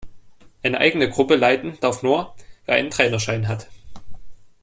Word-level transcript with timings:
Eine 0.63 0.79
eigene 0.79 1.07
Gruppe 1.11 1.35
leiten 1.35 1.77
darf 1.79 2.01
nur, 2.01 2.33
wer 2.65 2.73
einen 2.73 2.89
Trainerschein 2.89 3.47
hat. 3.47 3.67